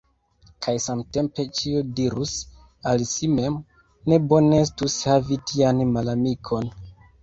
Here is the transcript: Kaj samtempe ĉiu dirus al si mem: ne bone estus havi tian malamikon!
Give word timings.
Kaj 0.65 0.73
samtempe 0.85 1.45
ĉiu 1.59 1.83
dirus 1.99 2.33
al 2.93 3.07
si 3.13 3.31
mem: 3.37 3.63
ne 4.11 4.23
bone 4.35 4.67
estus 4.67 5.01
havi 5.13 5.43
tian 5.55 5.89
malamikon! 5.97 6.73